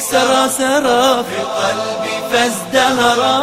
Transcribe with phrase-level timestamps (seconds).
[0.00, 3.36] سرى سرى في قلبي فازدهرا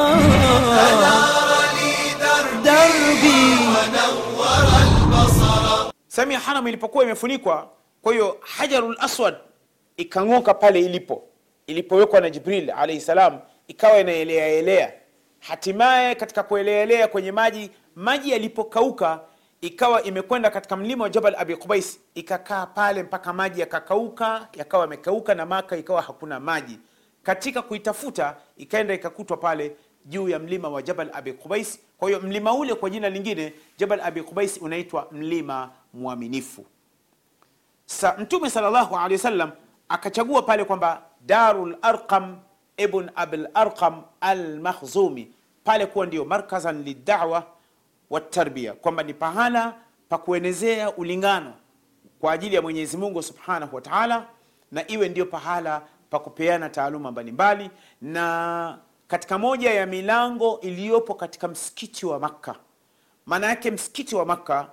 [2.65, 3.43] دربي
[6.07, 7.69] sehemu ya haram ilipokuwa imefunikwa
[8.01, 9.35] kwa hiyo hajarul aswad
[9.97, 11.23] ikang'oka pale ilipo
[11.67, 14.93] ilipowekwa na jibril alaihi salam ikawa inaeleaelea
[15.47, 19.19] hatimaye katika kueleelea kwenye maji maji yalipokauka
[19.61, 25.35] ikawa imekwenda katika mlima wa jabal abi qubais ikakaa pale mpaka maji yakakauka yakawa yamekauka
[25.35, 26.79] na maka ikawa hakuna maji.
[27.23, 29.75] Katika kuitafuta ikaenda ikakutwa pale
[30.05, 31.79] juu ya mlima wa jabal abi qubais.
[31.97, 36.65] Kwa hiyo mlima ule kwa jina lingine jabal abi qubais unaitwa mlima mwaminifu.
[37.85, 39.51] Sa mtume sallallahu alaihi wasallam
[39.89, 42.37] akachagua pale kwamba darul arqam
[42.77, 45.31] ibn abil arqam al makhzumi
[45.63, 47.43] pale kuwa ndio markazan lidawa
[48.09, 49.73] watarbia kwamba ni pahala
[50.09, 51.53] pa kuenezea ulingano
[52.19, 54.27] kwa ajili ya mwenyezi mungu subhanahu wa taala
[54.71, 57.69] na iwe ndio pahala pa kupeana taaluma mbalimbali.
[58.01, 62.55] Na katika moja ya milango iliyopo katika msikiti wa makka
[63.25, 64.67] maana yake msikiti wa makka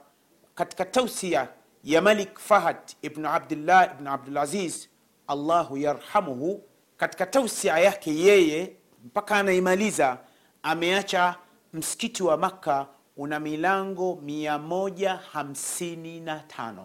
[0.54, 1.48] katika tausia
[1.84, 4.86] ya malik fahad ibnu abdillah ibnu abdulaziz
[5.26, 6.62] allahu yarhamuhu
[7.00, 8.72] katika tausia yake yeye
[9.04, 10.18] mpaka anaimaliza
[10.62, 11.36] ameacha
[11.72, 16.84] msikiti wa makka una milango 155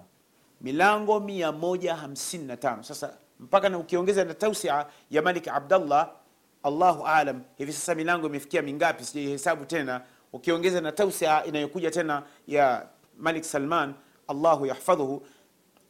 [0.61, 6.09] milango 155 sasa mpaka na ukiongeza na tausia ya malik abdallah
[6.63, 9.05] allahu alam hivi sasa milango imefikia mingapi?
[9.05, 10.01] Sijaihesabu tena.
[10.33, 13.93] Ukiongeza na tausia inayokuja tena ya malik salman
[14.27, 15.27] allahu yahfadhuhu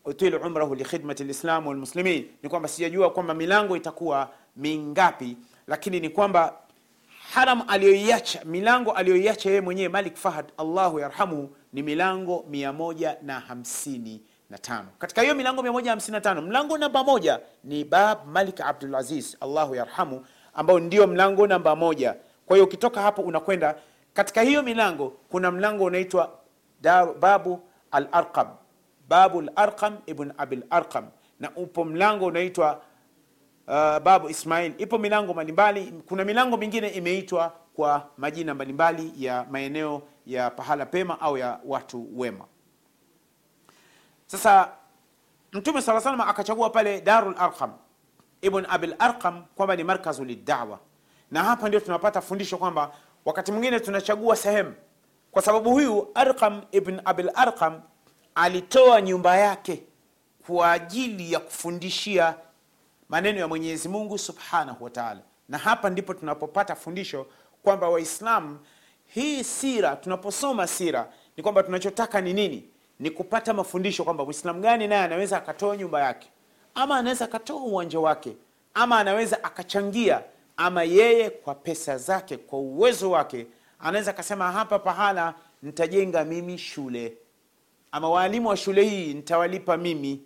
[0.06, 2.28] utilu umrahu likhidmati lislam walmuslimin.
[2.44, 6.54] Ni kwamba sijajua kwamba milango itakuwa mingapi lakini ni kwamba
[7.34, 15.36] haram aliyoiacha milango aliyoiacha yeye mwenyewe malik fahad allahu yarhamuhu ni milango 155 katika hiyo
[15.36, 21.76] milango 155 mlango namba moja ni bab malik abdulaziz allahu yarhamu ambao ndio mlango namba
[21.76, 22.16] moja.
[22.46, 23.76] Kwa hiyo ukitoka hapo unakwenda
[24.14, 26.32] katika hiyo milango kuna mlango unaitwa
[27.20, 27.60] babu
[27.92, 28.48] al arqam
[29.10, 31.06] babu al arqam ibn abil arqam.
[31.40, 32.82] Na upo mlango unaitwa
[33.68, 34.74] uh, babu ismail.
[34.78, 35.94] Ipo milango mbalimbali.
[36.08, 42.20] Kuna milango mingine imeitwa kwa majina mbalimbali ya maeneo ya pahala pema au ya watu
[42.20, 42.46] wema.
[44.26, 44.70] Sasa
[45.54, 47.72] mtume saa salam akachagua pale darul arqam
[48.42, 50.80] ibn abil arqam kwamba ni markazu lidawa
[51.32, 52.92] na hapa ndio tunapata fundisho kwamba
[53.26, 54.74] wakati mwingine tunachagua sehemu.
[55.32, 57.82] Kwa sababu huyu arqam ibn abil arqam
[58.36, 59.84] alitoa nyumba yake
[60.48, 62.36] kwa ajili ya kufundishia
[63.10, 65.22] maneno ya mwenyezi mungu subhanahu wa taala.
[65.50, 67.26] Na hapa ndipo tunapopata fundisho
[67.64, 68.60] kwamba waislamu
[69.08, 72.70] hii sira tunaposoma sira ni kwamba tunachotaka ni nini?
[73.00, 76.28] Ni kupata mafundisho kwamba mwislamu gani naye anaweza akatoa nyumba yake?
[76.76, 78.36] Ama anaweza akatoa uwanja wake?
[78.74, 80.22] Ama anaweza akachangia?
[80.58, 83.48] Ama yeye kwa pesa zake kwa uwezo wake
[83.80, 87.18] anaweza akasema hapa pahala nitajenga mimi shule
[87.96, 90.22] ama waalimu wa shule hii nitawalipa mimi.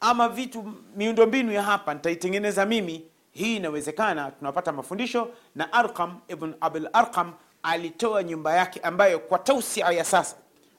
[0.00, 3.04] Ama vitu miundombinu ya hapa nitaitengeneza mimi.
[3.32, 9.90] Hii inawezekana tunapata mafundisho na arqam ibn abil arqam alitoa nyumba yake ambayo kwa tausia
[9.90, 10.36] ya sasa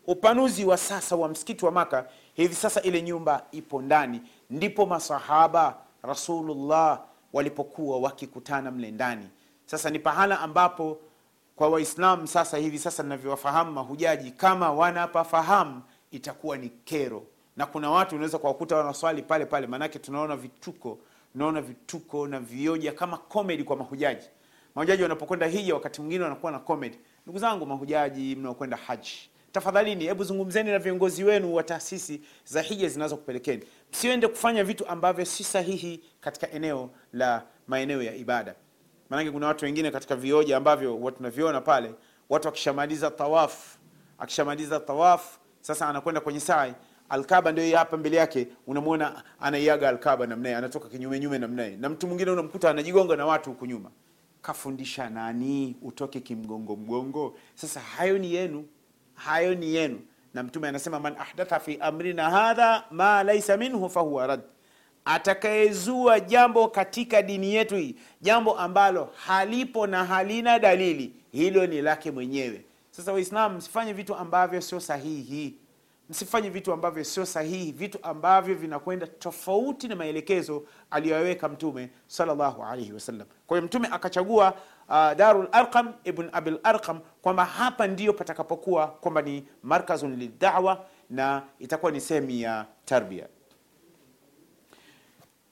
[0.07, 4.21] upanuzi wa sasa wa msikiti wa maka hivi sasa ile nyumba ipo ndani.
[4.49, 7.01] Ndipo masahaba rasulullah
[7.33, 9.29] walipokuwa wakikutana mle ndani.
[9.65, 10.97] Sasa ni pahala ambapo
[11.55, 15.81] kwa waislamu sasa hivi sasa navyowafahamu mahujaji kama wanapafahamu
[16.15, 17.23] itakuwa ni kero.
[17.57, 20.99] Na kuna watu unaweza kuwakuta wanaswali pale pale maanake tunaona vituko
[21.31, 24.27] tunaona vituko na vioja kama comedy kwa mahujaji.
[24.75, 26.97] Mahujaji wanapokwenda hija wakati mwingine wanakuwa na comedy.
[27.25, 32.89] Ndugu zangu mahujaji mnaokwenda haji tafadhalini hebu zungumzeni na viongozi wenu wa taasisi za hija
[32.89, 33.63] zinazokupelekeni.
[33.91, 38.55] Msiende kufanya vitu ambavyo si sahihi katika eneo la maeneo ya ibada.
[39.09, 41.93] Maanake kuna watu wengine katika vioja ambavyo tunaviona pale
[42.29, 43.77] watu akishamaliza tawafu
[44.17, 46.73] akishamaliza tawaf sasa anakwenda kwenye sai.
[47.09, 48.47] Alkaba ndio hapa mbele yake.
[48.67, 53.65] Unamwona anaiaga alkaba namnaye anatoka kinyumenyume namnaye na mtu mwingine unamkuta anajigonga na watu huku
[53.65, 53.91] nyuma.
[54.41, 55.75] Kafundisha nani?
[55.81, 57.37] Utoke kimgongo mgongo.
[57.55, 58.65] Sasa hayo ni yenu.
[59.15, 59.99] Hayo ni yenu.
[60.33, 64.41] Na mtume anasema man ahdatha fi amrina hadha ma laisa minhu fahuwa rad
[65.05, 72.11] atakayezua jambo katika dini yetu hii jambo ambalo halipo na halina dalili hilo ni lake
[72.11, 75.57] mwenyewe sasa waislamu msifanye vitu ambavyo sio sahihi.
[76.09, 77.71] Msifanye vitu ambavyo sio sahihi.
[77.71, 83.27] Vitu ambavyo vinakwenda tofauti na maelekezo aliyoyaweka mtume sallallahu alaihi wasallam.
[83.47, 84.53] Kwa hiyo mtume akachagua
[84.89, 91.43] uh, Darul Arqam ibn Abil Arqam kwamba hapa ndiyo patakapokuwa kwamba ni markazun lidawa na
[91.59, 93.27] itakuwa ni sehemu ya tarbia.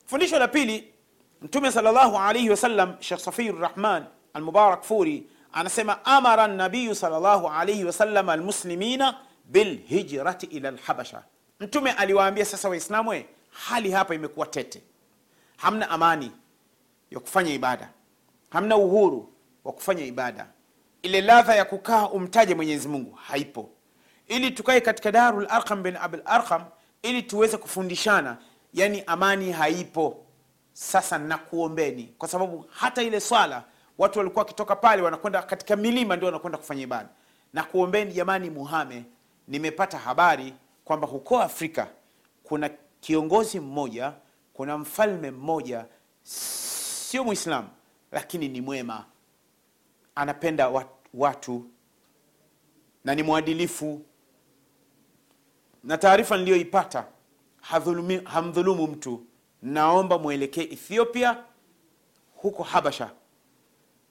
[0.05, 0.93] Fundisho la pili,
[1.41, 8.29] Mtume sallallahu alaihi wasallam, Sheikh Safiyur Rahman Almubarak Furi anasema amara nabiyu sallallahu alayhi wasallam
[8.29, 11.23] almuslimina bilhijrati ila lhabasha.
[11.59, 14.81] Mtume aliwaambia sasa Waislamu, hali hapa imekuwa tete,
[15.57, 16.31] hamna amani
[17.11, 17.89] ya kufanya ibada,
[18.49, 19.33] hamna uhuru
[19.63, 20.47] wa kufanya ibada,
[21.01, 23.69] ile ladha ya kukaa umtaje Mwenyezi Mungu haipo.
[24.27, 26.63] Ili tukae katika Darul Arqam bin Arqam
[27.01, 28.37] ili tuweze kufundishana,
[28.73, 30.19] yani amani haipo.
[30.75, 33.63] Sasa nakuombeni, kwa sababu hata ile swala
[33.97, 37.09] watu walikuwa wakitoka pale wanakwenda katika milima, ndio wanakwenda kufanya ibada.
[37.53, 39.05] Na kuombeni jamani, muhame.
[39.47, 40.53] Nimepata habari
[40.85, 41.87] kwamba huko Afrika
[42.43, 42.69] kuna
[43.01, 44.13] kiongozi mmoja,
[44.53, 45.85] kuna mfalme mmoja,
[46.23, 47.67] sio Muislamu
[48.11, 49.05] lakini ni mwema,
[50.15, 51.65] anapenda wat- watu
[53.05, 54.01] na ni mwadilifu,
[55.83, 57.05] na taarifa niliyoipata
[58.25, 59.25] hamdhulumu mtu.
[59.61, 61.43] Naomba mwelekee Ethiopia,
[62.35, 63.11] huko Habasha.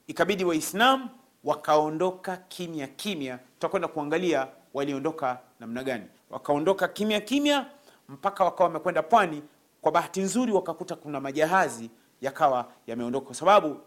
[0.06, 1.08] Ikabidi Waislamu
[1.44, 3.38] wakaondoka kimya kimya.
[3.38, 6.04] Tutakwenda kuangalia waliondoka namna gani.
[6.30, 7.66] Wakaondoka kimya kimya
[8.08, 9.42] mpaka wakawa wamekwenda pwani.
[9.80, 11.90] Kwa bahati nzuri, wakakuta kuna majahazi
[12.20, 13.80] yakawa yameondoka, kwa sababu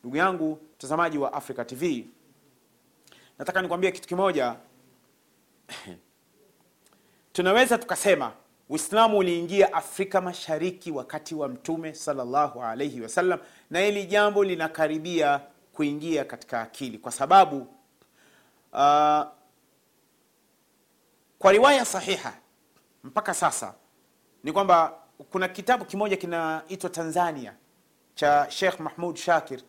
[0.00, 2.06] ndugu yangu mtazamaji wa Africa TV,
[3.38, 4.56] nataka nikwambie kitu kimoja.
[7.32, 8.32] Tunaweza tukasema
[8.68, 13.38] Uislamu uliingia Afrika Mashariki wakati wa Mtume sallallahu alaihi wasallam,
[13.70, 15.40] na hili jambo linakaribia
[15.74, 17.56] kuingia katika akili kwa sababu
[18.72, 19.24] uh,
[21.38, 22.32] kwa riwaya sahiha
[23.04, 23.74] mpaka sasa
[24.44, 24.92] ni kwamba
[25.30, 27.54] kuna kitabu kimoja kinaitwa Tanzania
[28.14, 29.60] cha Sheikh Mahmud Shakir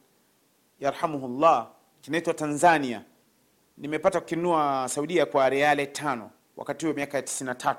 [0.79, 1.67] yarhamuhullah,
[2.01, 3.01] kinaitwa Tanzania.
[3.77, 7.75] Nimepata kukinunua Saudia kwa reale tano wakati huo miaka ya 93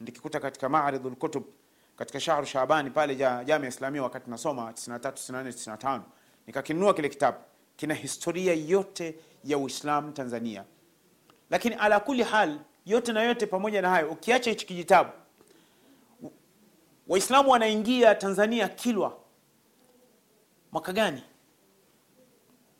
[0.00, 1.44] ndikikuta katika Maaridhul Kutub
[1.96, 6.00] katika shahru Shaabani pale ja, Jamia Islamia wakati nasoma 93 94 95
[6.46, 7.38] nikakinunua kile kitabu.
[7.76, 9.14] Kina historia yote
[9.44, 10.64] ya Uislamu Tanzania,
[11.50, 15.10] lakini ala kuli hal, yote na yote pamoja na hayo, ukiacha hichi kijitabu,
[17.08, 19.18] Waislamu wanaingia Tanzania Kilwa
[20.72, 21.22] mwaka gani?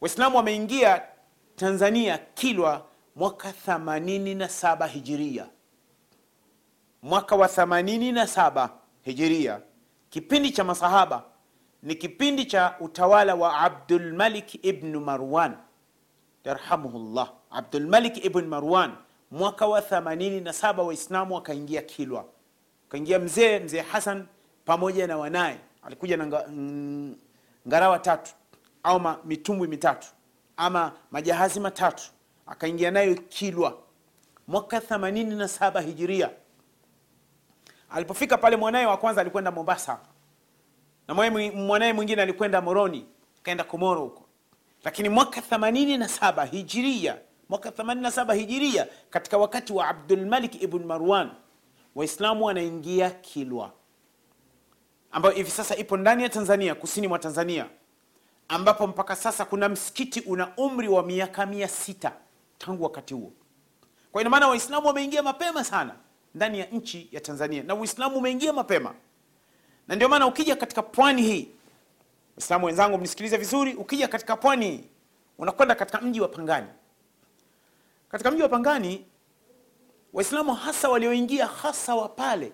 [0.00, 1.02] Waislamu wameingia
[1.56, 5.46] Tanzania Kilwa mwaka 87 hijiria,
[7.02, 8.69] mwaka wa 87
[9.02, 9.60] hijiria.
[10.10, 11.25] Kipindi cha masahaba
[11.87, 15.56] ni kipindi cha utawala wa abdulmalik ibnu ibn Marwan.
[16.44, 17.33] Yarhamuhullah.
[17.50, 18.93] Abdulmalik ibn Marwan,
[19.31, 22.25] mwaka wa 87 Waislamu wakaingia Kilwa,
[22.88, 24.27] kaingia mzee mzee Hasan
[24.65, 27.17] pamoja na wanaye, alikuja na mm,
[27.69, 28.33] ngarawa tatu
[28.83, 30.09] au mitumbwi mitatu
[30.56, 32.03] ama majahazi matatu,
[32.47, 33.79] akaingia nayo Kilwa.
[34.49, 36.31] Mwaka 87 hijiria.
[37.91, 39.99] Alipofika pale, mwanaye wa kwanza alikwenda Mombasa
[41.08, 41.14] na
[41.55, 43.06] mwanaye mwingine alikwenda Moroni,
[43.38, 44.23] akaenda Komoro huko.
[44.85, 47.17] Lakini mwaka 87 hijiria,
[47.49, 51.31] mwaka 87 hijiria, katika wakati wa Abdulmalik ibn Marwan,
[51.94, 53.73] Waislamu wanaingia Kilwa
[55.17, 57.67] ambayo hivi sasa ipo ndani ya Tanzania, kusini mwa Tanzania,
[58.49, 62.12] ambapo mpaka sasa kuna msikiti una umri wa miaka mia sita
[62.59, 63.32] tangu wakati huo.
[64.12, 65.95] Kwa ina Waislamu wameingia mapema sana
[66.35, 68.95] ndani ya nchi ya Tanzania, na Uislamu umeingia mapema,
[69.88, 71.49] na ndio maana ukija katika pwani hii,
[72.37, 74.85] Waislamu wenzangu, mnisikilize vizuri, ukija katika pwani hii
[75.38, 76.66] unakwenda katika mji wa Pangani.
[78.09, 79.07] Katika mji wa Pangani,
[80.12, 82.52] Waislamu hasa walioingia hasa wa pale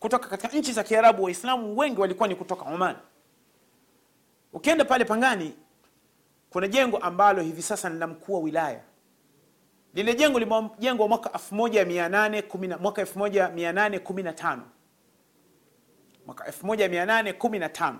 [0.00, 2.96] kutoka katika nchi za Kiarabu, Waislamu wengi walikuwa ni kutoka Oman.
[4.52, 5.54] Ukienda pale Pangani,
[6.50, 8.80] kuna jengo ambalo hivi sasa ni mkuu wa wilaya.
[9.94, 14.58] Lile jengo limejengwa mwaka 1810 mwaka 1815
[16.26, 17.94] mwaka 1815.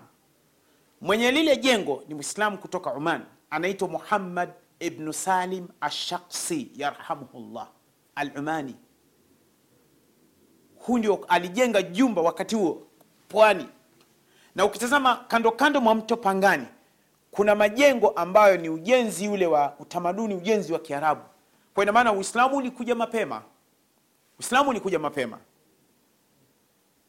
[1.01, 4.51] Mwenye lile jengo ni Mwislamu kutoka Oman, anaitwa Muhammad
[4.81, 7.69] ibnu Salim Ashaksi yarhamuhullah
[8.15, 8.77] al-Umani.
[10.79, 12.87] Huu ndio alijenga jumba wakati huo
[13.29, 13.69] pwani,
[14.55, 16.67] na ukitazama kando kando mwa mto Pangani
[17.31, 21.23] kuna majengo ambayo ni ujenzi ule wa utamaduni, ujenzi wa Kiarabu.
[21.75, 23.43] Kwa ina maana Uislamu ulikuja mapema,
[24.39, 25.39] Uislamu ulikuja mapema.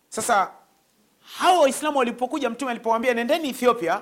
[0.10, 0.52] Sasa
[1.38, 4.02] hawa Waislamu walipokuja, Mtume alipowaambia nendeni Ethiopia,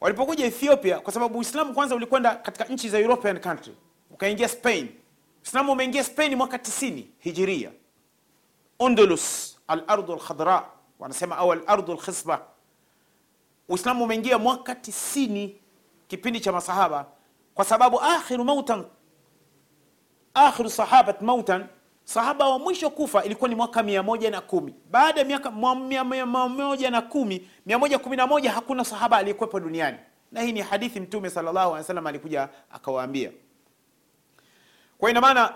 [0.00, 3.74] walipokuja Ethiopia, kwa sababu Uislamu kwanza ulikwenda katika nchi za European country,
[4.10, 4.88] ukaingia Spain.
[5.40, 7.70] Uislamu umeingia Spain mwaka 90 hijiria,
[8.80, 12.42] Undulus, alardu lkhadra wanasema, au alardu lkhisba.
[13.68, 15.50] Uislamu umeingia mwaka 90
[16.08, 17.06] kipindi cha masahaba
[17.54, 18.84] kwa sababu akhiru mautan
[20.34, 21.66] akhiru sahabat mautan
[22.08, 24.74] sahaba wa mwisho kufa ilikuwa ni mwaka mia moja na kumi.
[24.90, 25.50] Baada ya miaka
[25.84, 29.98] mia moja na kumi mia moja kumi na moja hakuna sahaba aliyekuwepo duniani.
[30.32, 33.32] Na hii ni hadithi mtume sallallahu alaihi wasallam alikuja akawaambia.
[34.98, 35.54] Kwa ina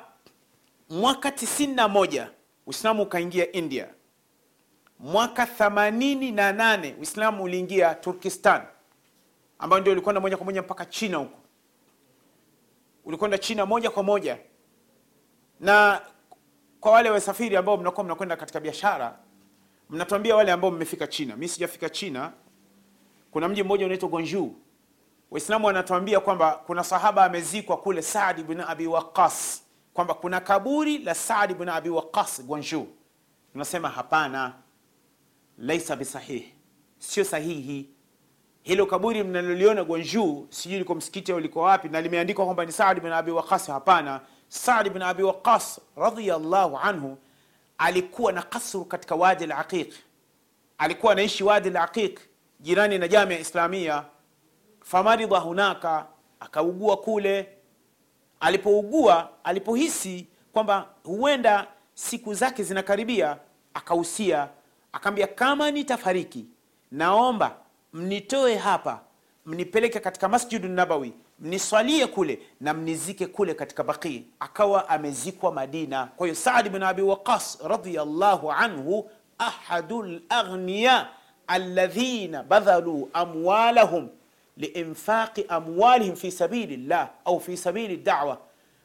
[0.91, 2.27] mwaka 91
[2.67, 3.89] uislamu ukaingia india.
[4.99, 8.63] Mwaka 88 uislamu uliingia turkistan
[9.59, 11.39] ambayo ndio ulikwenda moja kwa moja mpaka china huko.
[13.05, 14.39] Ulikwenda china moja kwa moja.
[15.61, 16.01] Na
[16.83, 19.19] kwa wale wasafiri ambao mnakuwa mnakwenda katika biashara
[19.91, 21.37] mnatuambia wale ambao mmefika china.
[21.37, 22.33] Mi sijafika china.
[23.31, 24.55] Kuna mji mmoja unaitwa gonju
[25.31, 29.63] waislamu wanatuambia kwamba kuna sahaba amezikwa kule saad ibn abi waqas
[29.95, 32.87] kwamba kuna kaburi la saad ibn abi waqas gonju
[33.53, 34.53] tunasema hapana.
[35.59, 36.55] Laisa bisahihi
[36.99, 37.89] sio sahihi.
[38.63, 43.01] Hilo kaburi mnaloliona Gwanju, sijui liko msikiti au liko wapi, na limeandikwa kwamba ni Saad
[43.01, 43.67] bin Abi Waqas.
[43.67, 44.21] Hapana,
[44.53, 47.19] Saad bin Abi Waqas radhiyallahu anhu
[47.79, 49.93] alikuwa na kasru katika Wadi al-Aqiq,
[50.79, 52.21] alikuwa anaishi Wadi al-Aqiq
[52.61, 54.05] jirani na Jamia Islamia.
[54.81, 56.07] Famaridha hunaka,
[56.41, 57.49] akaugua kule.
[58.41, 63.37] Alipougua, alipohisi kwamba huenda siku zake zinakaribia,
[63.75, 64.49] akahusia,
[64.93, 66.47] akaambia kama nitafariki,
[66.91, 67.57] naomba
[67.93, 69.01] mnitoe hapa
[69.47, 71.13] mnipeleke katika masjidu nabawi
[71.43, 74.25] mniswalie kule na mnizike kule katika Baqi.
[74.41, 76.07] akawa amezikwa madina.
[76.17, 81.09] Kwa hiyo saad bin abi waqas radiallahu anhu ahadu laghniya
[81.47, 84.09] alladhina badhalu amwalahum
[84.57, 88.39] liinfaqi amwalihim fi sabili llah au fi sabili dawa.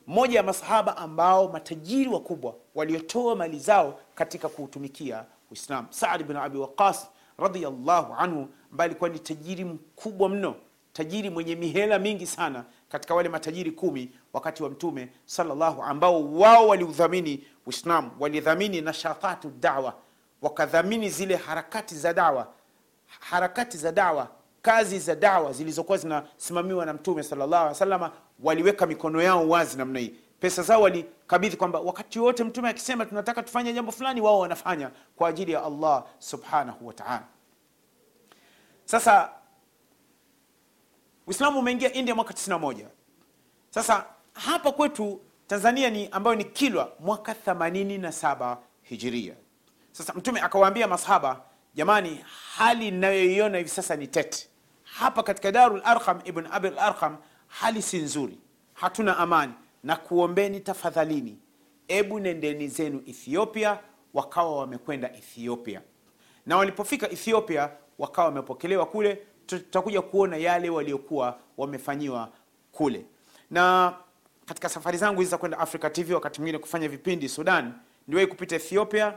[0.07, 6.57] Mmoja ya masahaba ambao matajiri wakubwa waliotoa mali zao katika kuutumikia uislam saad bin abi
[6.57, 10.55] waqas radhiallahu anhu ambaye alikuwa ni tajiri mkubwa mno
[10.97, 16.67] tajiri mwenye mihela mingi sana katika wale matajiri kumi wakati wa mtume sallallahu ambao wao
[16.67, 19.93] waliudhamini uislam walidhamini nashatatu dawa
[20.41, 22.53] wakadhamini zile harakati za dawa
[23.19, 24.27] harakati za dawa
[24.61, 30.15] kazi za dawa zilizokuwa zinasimamiwa na mtume sallallahu waliweka mikono yao wazi namna hii.
[30.39, 35.29] Pesa zao walikabidhi kwamba wakati wote mtume akisema tunataka tufanye jambo fulani wao wanafanya kwa
[35.29, 37.23] ajili ya allah subhanahu wa taala.
[38.85, 39.29] Sasa
[41.27, 42.85] uislamu umeingia india mwaka 91
[43.69, 49.35] sasa hapa kwetu tanzania ni ambayo ni kilwa mwaka 87 hijiria.
[49.91, 51.41] Sasa mtume akawaambia masahaba
[51.73, 54.47] jamani hali inayoiona hivi sasa ni tete.
[54.83, 57.17] Hapa katika darul arqam ibn abil arqam
[57.47, 58.37] hali si nzuri.
[58.73, 59.53] Hatuna amani.
[59.83, 61.39] Na kuombeni tafadhalini
[61.87, 63.79] ebu nendeni zenu ethiopia.
[64.13, 65.81] Wakawa wamekwenda ethiopia.
[66.45, 72.29] Na walipofika ethiopia wakawa wamepokelewa kule tutakuja kuona yale waliokuwa wamefanyiwa
[72.71, 73.05] kule.
[73.51, 73.93] Na
[74.45, 77.73] katika safari zangu hizi za kwenda africa tv wakati mwingine kufanya vipindi sudan
[78.07, 79.13] niliwahi kupita ethiopia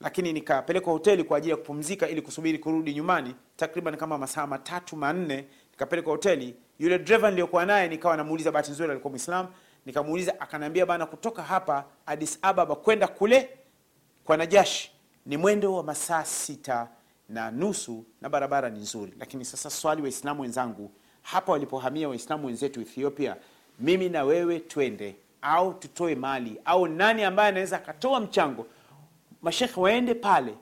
[0.00, 3.34] lakini nikapelekwa hoteli kwa ajili ya kupumzika ili kusubiri kurudi nyumbani.
[3.56, 6.54] Takriban kama masaa matatu manne nikapelekwa hoteli.
[6.78, 9.46] Yule driver niliyokuwa naye nikawa namuuliza bahati nzuri alikuwa mwislam
[9.86, 13.50] nikamuuliza akaniambia bana kutoka hapa addis ababa kwenda kule
[14.24, 14.92] kwa najashi
[15.26, 16.88] ni mwendo wa masaa sita
[17.28, 19.12] na nusu na barabara ni nzuri.
[19.18, 20.90] Lakini sasa swali waislamu wenzangu
[21.22, 23.36] hapa walipohamia waislamu wenzetu ethiopia
[23.80, 28.66] mimi na wewe twende au tutoe mali au nani ambaye anaweza akatoa mchango?
[29.42, 30.54] Mashekhe waende pale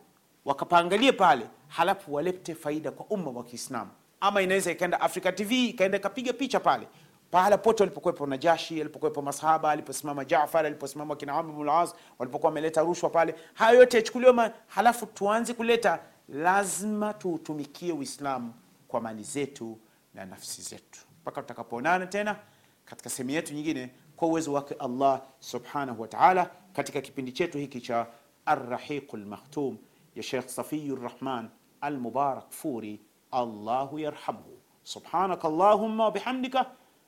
[0.45, 3.91] wakapaangalie pale halafu walete faida kwa umma wa kiislamu.
[4.21, 6.89] Ama inaweza ikaenda africa tv ikaenda ikapiga picha pale.
[7.31, 13.35] Pahala pote walipokuwepo najashi alipokuwepo masahaba aliposimama jafar aliposimama kina amr walipokuwa wameleta rushwa pale.
[13.55, 18.55] Hayo yote yachukuliwe halafu tuanze kuleta lazima tuutumikie uislamu
[18.89, 19.79] kwa mali zetu
[20.15, 21.01] na nafsi zetu.
[21.23, 22.37] Mpaka tutakapoonana tena
[22.85, 27.81] katika sehemu yetu nyingine kwa uwezo wake allah subhanahu wa taala katika kipindi chetu hiki
[27.81, 28.07] cha
[28.47, 29.79] arrahiqu lmakhtum
[30.15, 31.49] ya shekh safiyu rahman
[31.81, 34.59] almubarak furi allahu yarhamhu.
[34.83, 36.67] Subhanaka allahumma wabihamdika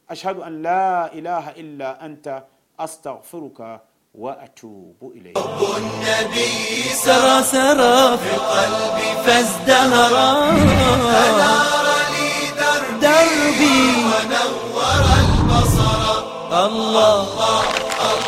[0.09, 2.45] ashhadu an la ilaha illa anta
[2.79, 3.81] astaghfiruka
[4.19, 13.79] وأتوب اليك النبي سرى سرى في قلبي فازدهرا أنار لي دربي.
[14.05, 16.03] ونور البصر.
[16.67, 18.28] الله الله.